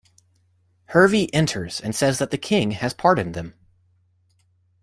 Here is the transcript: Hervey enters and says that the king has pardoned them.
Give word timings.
Hervey 0.85 1.27
enters 1.31 1.79
and 1.79 1.93
says 1.95 2.17
that 2.17 2.31
the 2.31 2.37
king 2.39 2.71
has 2.71 2.91
pardoned 2.91 3.35
them. 3.35 3.53